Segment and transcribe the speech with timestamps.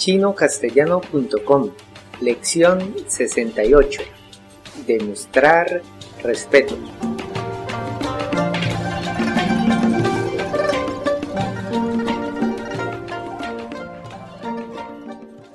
[0.00, 1.70] chinocastellano.com
[2.20, 4.02] Lección 68
[4.86, 5.82] Demostrar
[6.22, 6.76] respeto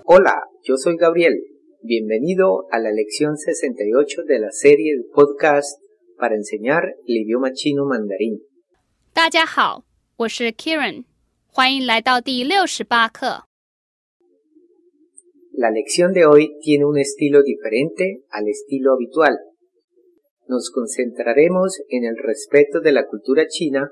[0.06, 1.36] Hola, yo soy Gabriel.
[1.82, 5.80] Bienvenido a la lección 68 de la serie de podcast
[6.18, 8.42] para enseñar el idioma chino mandarín.
[9.14, 9.84] 大家好，
[10.18, 11.06] 我是 Kieran，
[11.48, 13.46] 欢迎来到第六十八课。
[15.57, 19.39] La lección de hoy tiene un estilo diferente al estilo habitual.
[20.47, 23.91] Nos concentraremos en el respeto de la cultura china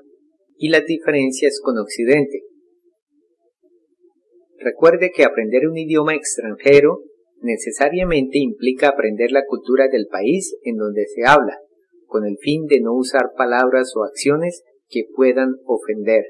[0.59, 2.43] y las diferencias con Occidente.
[4.59, 6.99] Recuerde que aprender un idioma extranjero
[7.41, 11.57] necesariamente implica aprender la cultura del país en donde se habla,
[12.05, 16.25] con el fin de no usar palabras o acciones que puedan ofender.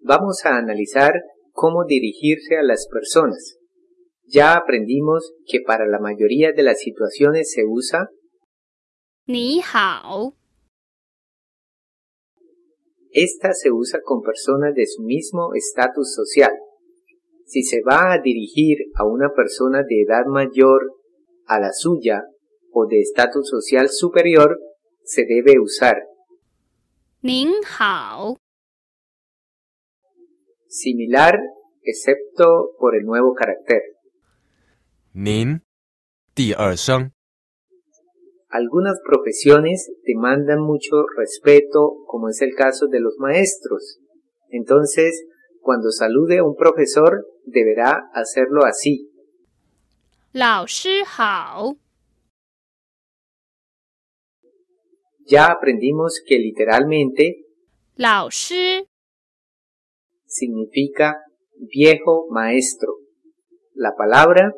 [0.00, 1.22] Vamos a analizar
[1.52, 3.60] cómo dirigirse a las personas.
[4.25, 8.09] Ya aprendimos que para la mayoría de las situaciones se usa
[9.25, 10.33] 你好，
[13.11, 16.51] Esta se usa con personas de su mismo estatus social.
[17.45, 20.95] Si se va a dirigir a una persona de edad mayor
[21.45, 22.23] a la suya
[22.71, 24.59] o de estatus social superior,
[25.03, 25.95] se debe usar
[27.21, 28.37] 您好，
[30.67, 31.39] similar
[31.81, 33.81] excepto por el nuevo carácter.
[35.13, 35.61] 您，
[36.33, 37.11] 第二声，
[38.49, 43.99] Algunas profesiones demandan mucho respeto, como es el caso de los maestros.
[44.49, 45.23] Entonces,
[45.61, 49.11] cuando salude a un profesor, deberá hacerlo así.
[50.31, 51.75] 老师好，
[55.25, 57.45] Ya aprendimos que literalmente
[57.95, 58.87] 老师，
[60.25, 61.17] significa
[61.55, 62.95] viejo maestro.
[63.75, 64.53] La palabra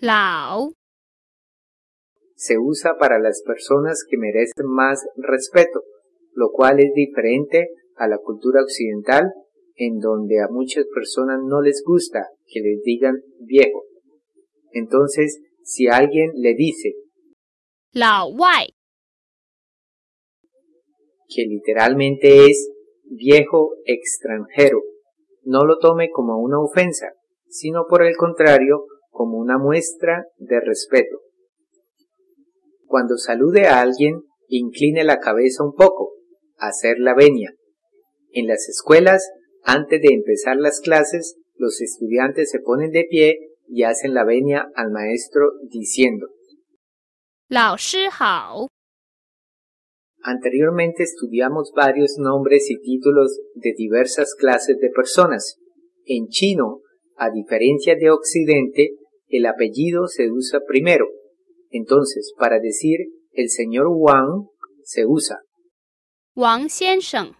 [0.00, 0.72] Lao.
[2.34, 5.82] Se usa para las personas que merecen más respeto,
[6.32, 9.30] lo cual es diferente a la cultura occidental,
[9.76, 13.84] en donde a muchas personas no les gusta que les digan viejo.
[14.72, 16.94] Entonces, si alguien le dice
[17.92, 18.68] Lao Wai,
[21.28, 22.70] que literalmente es
[23.04, 24.80] viejo extranjero,
[25.44, 27.12] no lo tome como una ofensa,
[27.48, 31.20] sino por el contrario, como una muestra de respeto.
[32.86, 36.14] Cuando salude a alguien, incline la cabeza un poco,
[36.56, 37.54] hacer la venia.
[38.32, 39.30] En las escuelas,
[39.62, 43.38] antes de empezar las clases, los estudiantes se ponen de pie
[43.68, 46.28] y hacen la venia al maestro diciendo:
[47.48, 47.76] Lao.
[50.22, 55.58] Anteriormente estudiamos varios nombres y títulos de diversas clases de personas.
[56.04, 56.80] En chino,
[57.16, 58.96] a diferencia de Occidente,
[59.30, 61.06] el apellido se usa primero.
[61.70, 62.98] Entonces, para decir
[63.32, 64.48] el señor Wang,
[64.82, 65.38] se usa
[66.34, 67.36] Wang Xiansheng.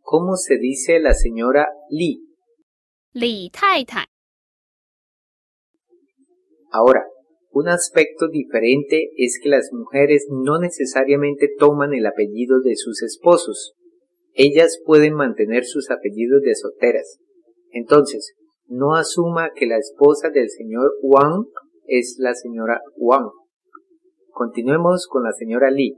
[0.00, 2.20] ¿Cómo se dice la señora Li?
[3.12, 4.04] Li Tai Tai.
[6.70, 7.04] Ahora,
[7.50, 13.74] un aspecto diferente es que las mujeres no necesariamente toman el apellido de sus esposos.
[14.32, 17.18] Ellas pueden mantener sus apellidos de solteras.
[17.70, 18.34] Entonces,
[18.74, 21.46] no asuma que la esposa del señor Wang
[21.86, 23.30] es la señora Wang.
[24.30, 25.94] Continuemos con la señora Li.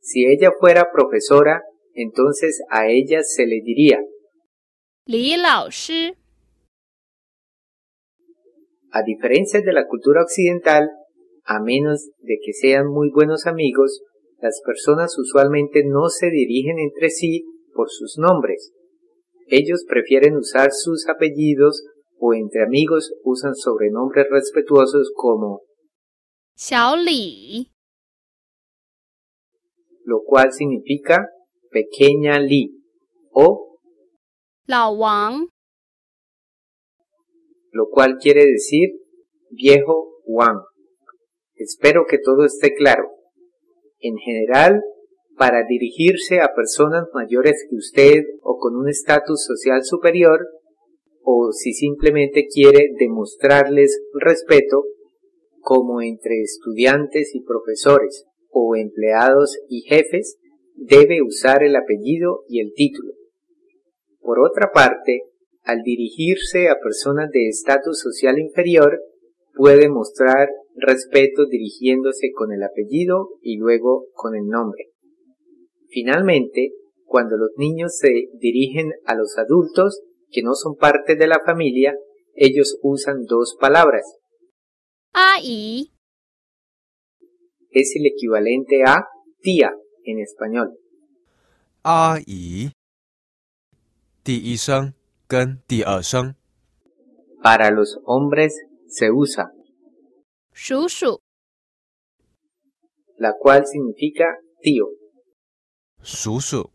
[0.00, 1.62] Si ella fuera profesora,
[1.94, 4.00] entonces a ella se le diría
[5.06, 6.12] Li Lao Shi.
[8.90, 10.90] A diferencia de la cultura occidental,
[11.44, 14.02] a menos de que sean muy buenos amigos,
[14.40, 18.72] las personas usualmente no se dirigen entre sí por sus nombres.
[19.46, 21.84] Ellos prefieren usar sus apellidos
[22.24, 25.62] o entre amigos usan sobrenombres respetuosos como
[26.56, 27.68] Xiao Li,
[30.04, 31.26] lo cual significa
[31.72, 32.80] pequeña Li
[33.32, 33.76] o
[34.66, 35.48] Lao Wang,
[37.72, 38.90] lo cual quiere decir
[39.50, 40.60] viejo Wang.
[41.56, 43.10] Espero que todo esté claro.
[43.98, 44.80] En general,
[45.36, 50.46] para dirigirse a personas mayores que usted o con un estatus social superior,
[51.22, 54.84] o si simplemente quiere demostrarles respeto,
[55.60, 60.36] como entre estudiantes y profesores, o empleados y jefes,
[60.74, 63.12] debe usar el apellido y el título.
[64.20, 65.22] Por otra parte,
[65.62, 69.00] al dirigirse a personas de estatus social inferior,
[69.54, 74.86] puede mostrar respeto dirigiéndose con el apellido y luego con el nombre.
[75.88, 76.72] Finalmente,
[77.04, 81.94] cuando los niños se dirigen a los adultos, que no son parte de la familia,
[82.34, 84.04] ellos usan dos palabras.
[85.12, 85.92] Ai
[87.72, 89.06] es el equivalente a
[89.40, 89.72] tía
[90.04, 90.78] en español.
[91.82, 92.70] Ai.
[97.42, 98.54] Para los hombres
[98.86, 99.50] se usa
[100.54, 101.18] Shushu.
[103.16, 104.86] la cual significa tío.
[106.02, 106.70] Shushu.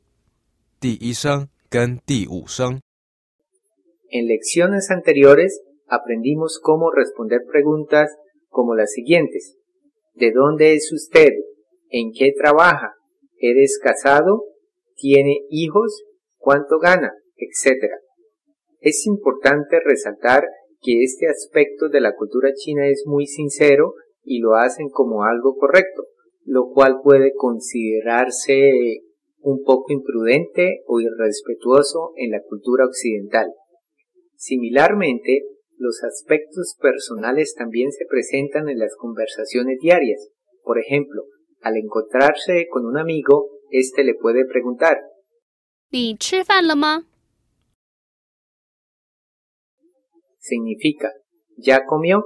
[4.10, 8.10] En lecciones anteriores aprendimos cómo responder preguntas
[8.48, 9.58] como las siguientes.
[10.14, 11.32] ¿De dónde es usted?
[11.90, 12.94] ¿En qué trabaja?
[13.38, 14.46] ¿Eres casado?
[14.96, 16.04] ¿Tiene hijos?
[16.38, 17.14] ¿Cuánto gana?
[17.36, 17.98] Etcétera.
[18.80, 20.46] Es importante resaltar
[20.82, 23.94] que este aspecto de la cultura china es muy sincero
[24.24, 26.04] y lo hacen como algo correcto,
[26.46, 29.02] lo cual puede considerarse
[29.40, 33.54] un poco imprudente o irrespetuoso en la cultura occidental.
[34.38, 35.42] Similarmente,
[35.78, 40.30] los aspectos personales también se presentan en las conversaciones diarias.
[40.64, 41.24] Por ejemplo,
[41.62, 45.00] al encontrarse con un amigo, éste le puede preguntar
[50.40, 51.12] Significa,
[51.58, 52.24] ¿ya comió?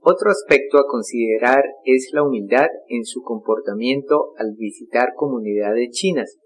[0.00, 6.38] Otro aspecto a considerar es la humildad en su comportamiento al visitar comunidades chinas,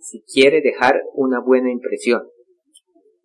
[0.00, 2.22] si quiere dejar una buena impresión.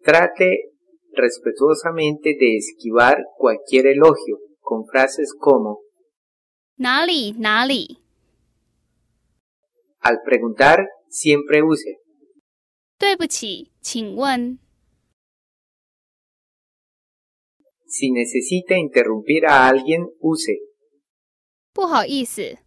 [0.03, 0.70] Trate
[1.12, 5.80] respetuosamente de esquivar cualquier elogio con frases como
[6.76, 7.98] 哪里哪里？
[10.00, 11.98] al preguntar siempre use
[12.98, 14.58] 对不起，请问
[17.86, 20.52] si necesita interrumpir a alguien use
[21.72, 22.58] 不好意思，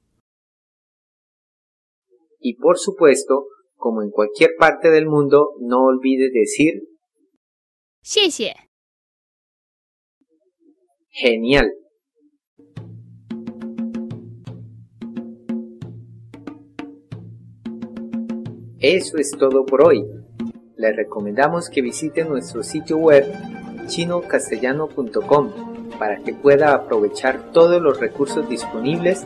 [2.39, 3.45] y por supuesto
[3.75, 6.81] como en cualquier parte del mundo no olvide decir
[8.04, 8.54] 谢谢。
[11.08, 11.70] genial
[18.78, 20.04] Eso es todo por hoy.
[20.76, 23.24] Les recomendamos que visiten nuestro sitio web
[23.86, 29.24] chinocastellano.com para que pueda aprovechar todos los recursos disponibles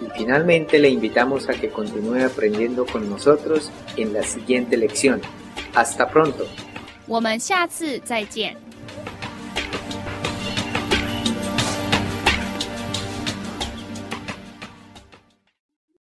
[0.00, 5.20] y finalmente le invitamos a que continúe aprendiendo con nosotros en la siguiente lección.
[5.76, 6.44] Hasta pronto.
[7.06, 8.65] 我们下次再见。